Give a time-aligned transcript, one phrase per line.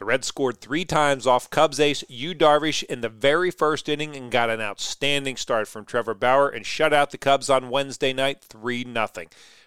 [0.00, 4.16] The Reds scored three times off Cubs ace Yu Darvish in the very first inning
[4.16, 8.14] and got an outstanding start from Trevor Bauer and shut out the Cubs on Wednesday
[8.14, 9.08] night 3 0.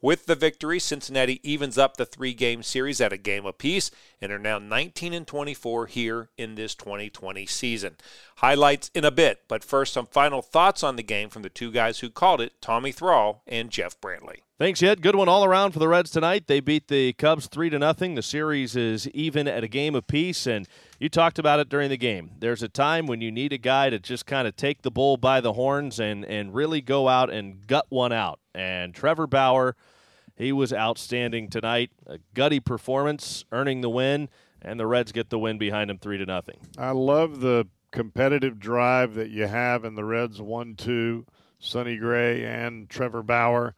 [0.00, 4.32] With the victory, Cincinnati evens up the three game series at a game apiece and
[4.32, 7.94] are now 19 and 24 here in this 2020 season.
[8.38, 11.70] Highlights in a bit, but first, some final thoughts on the game from the two
[11.70, 14.40] guys who called it Tommy Thrall and Jeff Brantley.
[14.58, 15.02] Thanks, Ed.
[15.02, 16.46] Good one all around for the Reds tonight.
[16.46, 18.14] They beat the Cubs three to nothing.
[18.14, 20.66] The series is even at a game apiece, and
[20.98, 22.30] you talked about it during the game.
[22.38, 25.18] There's a time when you need a guy to just kind of take the bull
[25.18, 28.40] by the horns and and really go out and gut one out.
[28.54, 29.76] And Trevor Bauer,
[30.36, 31.90] he was outstanding tonight.
[32.06, 34.30] A gutty performance, earning the win,
[34.62, 36.56] and the Reds get the win behind him three to nothing.
[36.78, 41.26] I love the competitive drive that you have in the Reds one-two.
[41.58, 43.74] Sonny Gray and Trevor Bauer.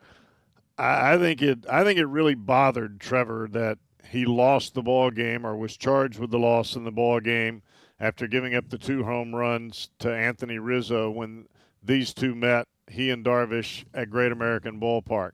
[0.79, 1.67] I, think it.
[1.69, 3.79] I think it really bothered Trevor that
[4.09, 7.63] he lost the ball game or was charged with the loss in the ball game
[8.01, 11.47] after giving up the two home runs to Anthony Rizzo when
[11.83, 15.33] these two met, he and Darvish at Great American Ballpark.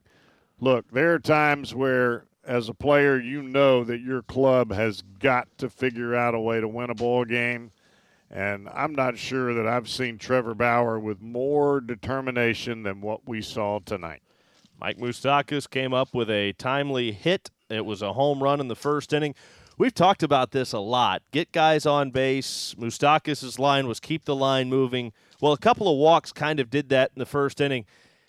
[0.61, 5.49] Look, there are times where as a player you know that your club has got
[5.59, 7.71] to figure out a way to win a ball game.
[8.31, 13.43] And I'm not sure that I've seen Trevor Bauer with more determination than what we
[13.43, 14.23] saw tonight.
[14.81, 17.51] Mike Moustakas came up with a timely hit.
[17.71, 19.35] It was a home run in the first inning.
[19.77, 21.23] We've talked about this a lot.
[21.33, 22.75] Get guys on base.
[22.79, 25.13] Moustakas' line was keep the line moving.
[25.41, 27.87] Well, a couple of walks kind of did that in the first inning.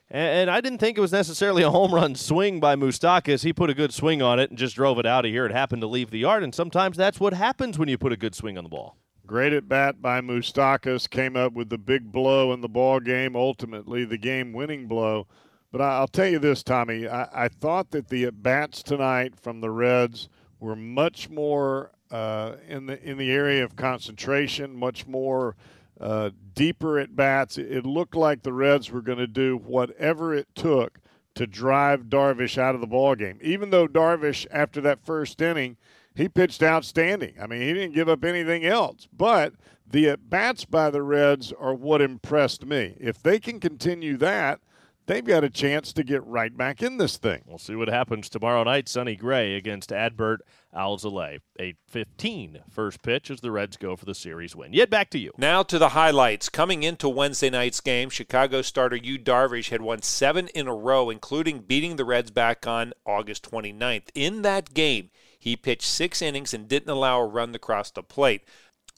[0.09, 3.43] And I didn't think it was necessarily a home run swing by Moustakas.
[3.43, 5.45] He put a good swing on it and just drove it out of here.
[5.45, 8.17] It happened to leave the yard, and sometimes that's what happens when you put a
[8.17, 8.97] good swing on the ball.
[9.25, 11.09] Great at bat by Moustakas.
[11.09, 15.27] Came up with the big blow in the ball game, ultimately the game winning blow.
[15.75, 17.05] But I'll tell you this, Tommy.
[17.05, 20.29] I, I thought that the at bats tonight from the Reds
[20.61, 25.57] were much more uh, in the in the area of concentration, much more
[25.99, 27.57] uh, deeper at bats.
[27.57, 31.01] It, it looked like the Reds were going to do whatever it took
[31.33, 33.37] to drive Darvish out of the ball game.
[33.41, 35.75] Even though Darvish, after that first inning,
[36.15, 37.35] he pitched outstanding.
[37.37, 39.09] I mean, he didn't give up anything else.
[39.11, 42.95] But the at bats by the Reds are what impressed me.
[42.97, 44.61] If they can continue that,
[45.05, 47.41] they've got a chance to get right back in this thing.
[47.45, 48.89] We'll see what happens tomorrow night.
[48.89, 50.39] Sonny Gray against Adbert
[50.75, 51.39] Alzolay.
[51.59, 54.73] 8-15 first pitch as the Reds go for the series win.
[54.73, 55.31] Yet back to you.
[55.37, 56.49] Now to the highlights.
[56.49, 61.09] Coming into Wednesday night's game, Chicago starter Yu Darvish had won seven in a row,
[61.09, 64.09] including beating the Reds back on August 29th.
[64.13, 65.09] In that game,
[65.45, 68.41] he pitched six innings and didn't allow a run across the plate.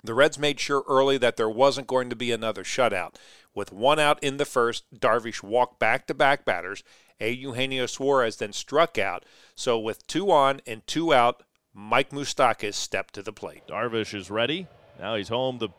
[0.03, 3.15] The Reds made sure early that there wasn't going to be another shutout.
[3.53, 6.83] With one out in the first, Darvish walked back to back batters.
[7.19, 7.31] A.
[7.31, 9.25] Eugenio Suarez then struck out.
[9.55, 11.43] So with two on and two out,
[11.73, 13.63] Mike Moustakas stepped to the plate.
[13.67, 14.67] Darvish is ready.
[14.99, 15.57] Now he's home.
[15.57, 15.69] The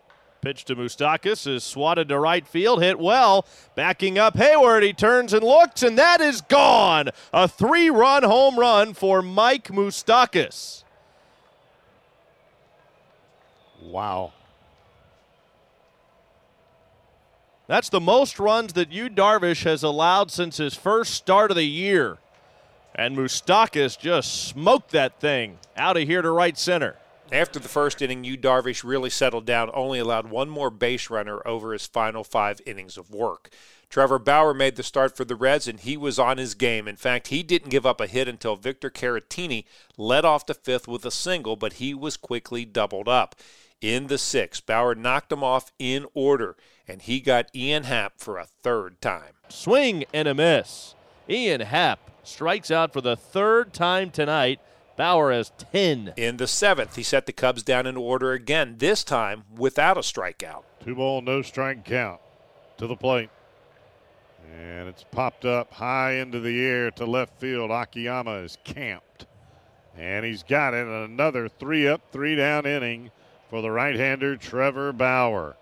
[0.41, 3.47] pitch to Moustakas is swatted to right field, hit well.
[3.75, 7.11] Backing up Heyward, he turns and looks, and that is gone.
[7.33, 10.85] A three run home run for Mike Moustakas.
[13.83, 14.33] Wow.
[17.67, 21.65] That's the most runs that Yu Darvish has allowed since his first start of the
[21.65, 22.17] year.
[22.95, 26.97] And Moustakas just smoked that thing out of here to right center.
[27.31, 31.47] After the first inning, Yu Darvish really settled down, only allowed one more base runner
[31.47, 33.51] over his final five innings of work.
[33.91, 36.89] Trevor Bauer made the start for the Reds, and he was on his game.
[36.89, 39.65] In fact, he didn't give up a hit until Victor Caratini
[39.99, 43.35] led off the fifth with a single, but he was quickly doubled up.
[43.81, 46.57] In the sixth, Bauer knocked him off in order
[46.89, 49.35] and he got Ian Happ for a third time.
[49.49, 50.95] Swing and a miss.
[51.29, 54.59] Ian Happ strikes out for the third time tonight.
[54.97, 56.15] Bauer has 10.
[56.17, 60.01] In the seventh, he set the Cubs down in order again, this time without a
[60.01, 60.65] strikeout.
[60.83, 62.21] Two ball, no strike count
[62.79, 63.31] to the plate.
[64.53, 67.71] And it's popped up high into the air to left field.
[67.71, 69.27] Akiyama is camped.
[69.97, 70.87] And he's got it.
[70.87, 73.11] Another three up, three down inning
[73.49, 75.57] for the right hander, Trevor Bauer.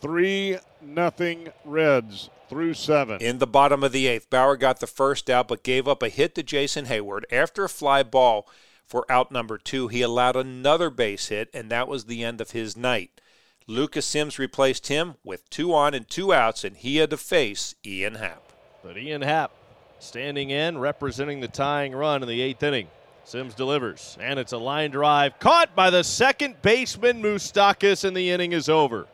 [0.00, 3.20] 3 nothing Reds through seven.
[3.20, 6.08] In the bottom of the eighth, Bauer got the first out but gave up a
[6.08, 7.24] hit to Jason Heyward.
[7.32, 8.46] After a fly ball
[8.86, 12.50] for out number two, he allowed another base hit, and that was the end of
[12.50, 13.20] his night.
[13.66, 17.74] Lucas Sims replaced him with two on and two outs, and he had to face
[17.84, 18.52] Ian Happ.
[18.82, 19.52] But Ian Happ
[19.98, 22.88] standing in, representing the tying run in the eighth inning.
[23.24, 28.30] Sims delivers, and it's a line drive caught by the second baseman Moustakas, and the
[28.30, 29.06] inning is over.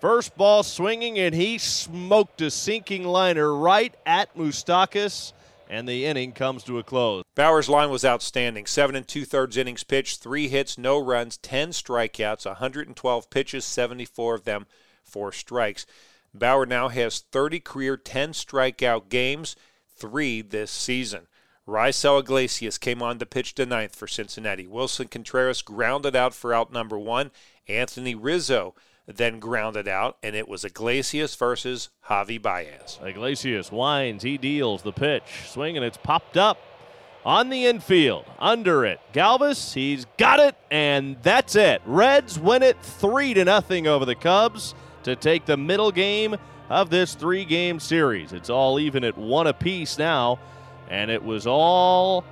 [0.00, 5.32] First ball swinging, and he smoked a sinking liner right at Moustakas.
[5.68, 7.22] and the inning comes to a close.
[7.36, 8.66] Bauer's line was outstanding.
[8.66, 14.34] Seven and two thirds innings pitched, three hits, no runs, 10 strikeouts, 112 pitches, 74
[14.34, 14.66] of them
[15.04, 15.86] for strikes.
[16.34, 19.54] Bauer now has 30 career 10 strikeout games,
[19.96, 21.28] three this season.
[21.68, 24.66] Raisel Iglesias came on to pitch the ninth for Cincinnati.
[24.66, 27.30] Willson Contreras grounded out for out number one.
[27.68, 28.74] Anthony Rizzo
[29.06, 32.98] then grounded out, and it was Iglesias versus Javi Baez.
[33.04, 36.58] Iglesias winds, he deals the pitch, swing, and it's popped up
[37.24, 39.00] on the infield, under it.
[39.12, 41.82] Galvis, he's got it, and that's it.
[41.84, 46.36] Reds win it three to nothing over the Cubs to take the middle game
[46.68, 48.32] of this three-game series.
[48.32, 50.38] It's all even at one apiece now
[50.90, 52.24] and it was all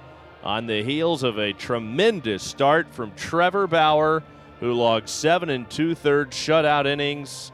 [0.42, 4.22] on the heels of a tremendous start from Trevor Bauer,
[4.60, 7.52] who logged seven and two thirds shutout innings,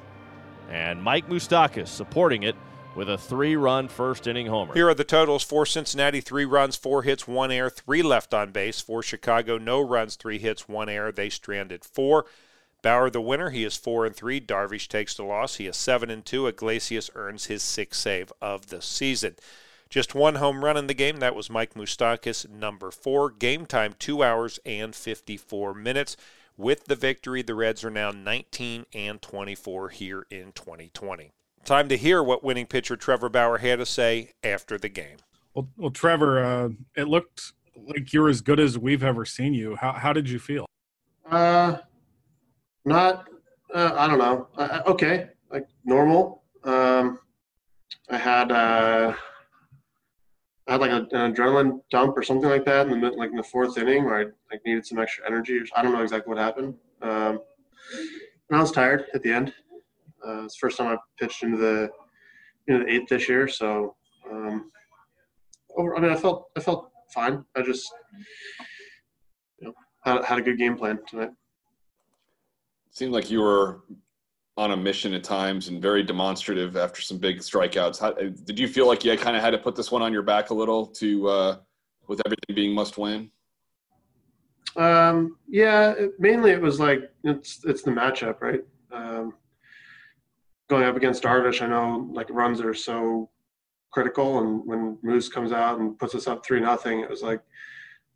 [0.70, 2.56] and Mike Moustakas supporting it
[2.96, 4.72] with a three run first inning homer.
[4.72, 8.50] Here are the totals for Cincinnati three runs, four hits, one error, three left on
[8.52, 8.80] base.
[8.80, 11.12] For Chicago, no runs, three hits, one error.
[11.12, 12.24] They stranded four.
[12.82, 13.50] Bauer the winner.
[13.50, 14.40] He is four and three.
[14.40, 15.56] Darvish takes the loss.
[15.56, 16.46] He is seven and two.
[16.46, 19.36] Iglesias earns his sixth save of the season.
[19.94, 21.18] Just one home run in the game.
[21.18, 23.30] That was Mike Moustakas, number four.
[23.30, 26.16] Game time, two hours and 54 minutes.
[26.56, 31.30] With the victory, the Reds are now 19 and 24 here in 2020.
[31.64, 35.18] Time to hear what winning pitcher Trevor Bauer had to say after the game.
[35.54, 39.76] Well, well Trevor, uh, it looked like you're as good as we've ever seen you.
[39.76, 40.66] How, how did you feel?
[41.30, 41.76] Uh,
[42.84, 43.28] not,
[43.72, 44.48] uh, I don't know.
[44.56, 46.42] Uh, okay, like normal.
[46.64, 47.20] Um,
[48.10, 49.14] I had, uh,
[50.66, 53.36] I had like a, an adrenaline dump or something like that in the like in
[53.36, 55.60] the fourth inning where I like needed some extra energy.
[55.76, 56.74] I don't know exactly what happened.
[57.02, 57.40] Um,
[58.48, 59.52] and I was tired at the end.
[60.26, 61.90] Uh, it's the first time I pitched into the
[62.66, 63.94] into the eighth this year, so
[64.30, 64.70] um,
[65.76, 67.44] over, I mean I felt I felt fine.
[67.54, 67.92] I just
[69.58, 71.30] you know had, had a good game plan tonight.
[72.88, 73.82] It seemed like you were
[74.56, 77.98] on a mission at times and very demonstrative after some big strikeouts.
[77.98, 80.22] How, did you feel like you kind of had to put this one on your
[80.22, 81.56] back a little to, uh,
[82.06, 83.30] with everything being must win?
[84.76, 88.64] Um, yeah, mainly it was like it's it's the matchup, right?
[88.92, 89.34] Um,
[90.68, 93.30] going up against Darvish, I know like runs are so
[93.92, 97.40] critical, and when Moose comes out and puts us up three nothing, it was like,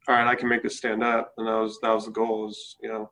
[0.08, 2.48] all right, I can make this stand up, and that was that was the goal.
[2.48, 3.10] Is you know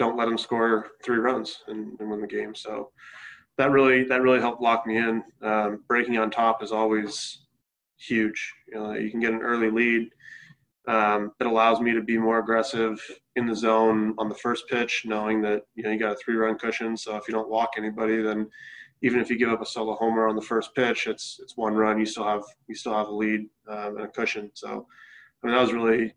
[0.00, 2.54] don't let them score three runs and, and, win the game.
[2.54, 2.90] So
[3.58, 5.22] that really that really helped lock me in.
[5.42, 7.42] Um, breaking on top is always
[7.98, 8.54] huge.
[8.68, 10.08] You know, you can get an early lead.
[10.88, 12.98] Um, it allows me to be more aggressive
[13.36, 16.58] in the zone on the first pitch, knowing that you know you got a three-run
[16.58, 16.96] cushion.
[16.96, 18.48] So if you don't walk anybody, then
[19.02, 21.74] even if you give up a solo homer on the first pitch, it's it's one
[21.74, 22.00] run.
[22.00, 24.50] You still have you still have a lead um, and a cushion.
[24.54, 24.86] So
[25.42, 26.14] I mean that was really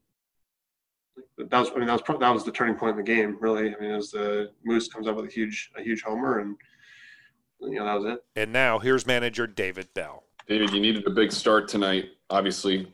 [1.38, 3.74] that was I mean that was that was the turning point in the game really.
[3.75, 6.56] I mean as the Moose comes up with a huge a huge homer and
[7.62, 8.24] you know that was it.
[8.36, 10.24] And now here's manager David Bell.
[10.48, 12.10] David, you needed a big start tonight.
[12.30, 12.94] Obviously,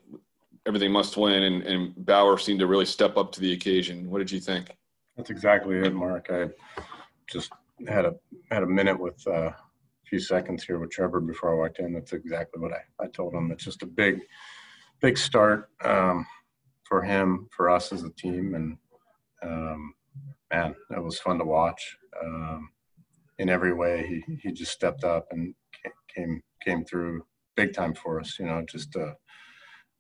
[0.68, 4.10] everything must win, and, and Bauer seemed to really step up to the occasion.
[4.10, 4.75] What did you think?
[5.18, 6.27] That's exactly it, Mark.
[6.30, 6.50] I
[7.30, 7.51] just
[7.88, 8.16] had a
[8.51, 9.56] had a minute with uh, a
[10.06, 11.94] few seconds here with Trevor before I walked in.
[11.94, 13.51] That's exactly what I, I told him.
[13.51, 14.19] It's just a big,
[15.01, 15.69] big start.
[15.83, 16.25] Um,
[16.89, 18.77] for him, for us as a team, and
[19.44, 19.94] um,
[20.51, 21.95] man, it was fun to watch.
[22.21, 22.71] Um,
[23.37, 25.54] in every way, he he just stepped up and
[26.14, 27.23] came came through
[27.56, 28.37] big time for us.
[28.40, 29.14] You know, just uh,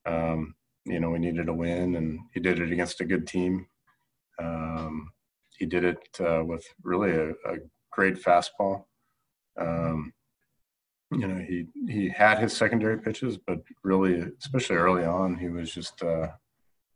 [0.05, 3.67] um, you know we needed a win, and he did it against a good team.
[4.41, 5.11] Um,
[5.57, 7.57] he did it uh, with really a, a
[7.91, 8.85] great fastball.
[9.59, 10.13] Um,
[11.11, 15.71] you know, he he had his secondary pitches, but really, especially early on, he was
[15.71, 16.27] just uh,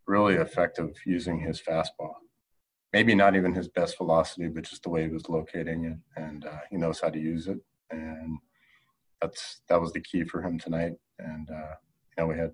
[0.07, 2.13] really effective using his fastball.
[2.91, 6.45] Maybe not even his best velocity, but just the way he was locating it, and
[6.45, 7.57] uh, he knows how to use it.
[7.89, 8.37] And
[9.19, 10.93] that's that was the key for him tonight.
[11.17, 11.75] And uh,
[12.17, 12.51] you know, we had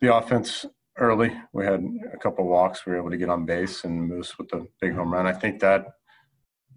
[0.00, 0.66] the offense
[0.98, 1.32] early.
[1.52, 2.84] We had a couple walks.
[2.84, 5.26] We were able to get on base and Moose with the big home run.
[5.26, 5.86] I think that,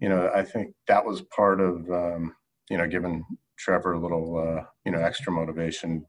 [0.00, 2.34] you know, I think that was part of, um,
[2.68, 3.24] you know, giving
[3.58, 6.04] Trevor a little, uh, you know, extra motivation,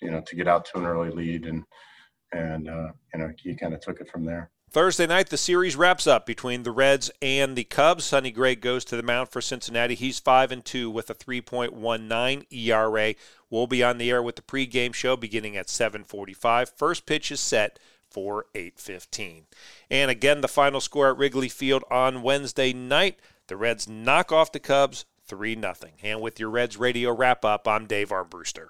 [0.00, 1.64] you know, to get out to an early lead and
[2.32, 4.50] and uh, you know you kind of took it from there.
[4.70, 8.04] Thursday night, the series wraps up between the Reds and the Cubs.
[8.04, 9.94] Sonny Gray goes to the mound for Cincinnati.
[9.94, 13.14] He's five and two with a 3.19 ERA.
[13.48, 16.70] We'll be on the air with the pregame show beginning at 7:45.
[16.76, 17.78] First pitch is set
[18.10, 19.44] for 8:15.
[19.90, 24.52] And again, the final score at Wrigley Field on Wednesday night: the Reds knock off
[24.52, 25.74] the Cubs 3 0.
[26.02, 28.68] And with your Reds radio wrap up, I'm Dave Armbruster.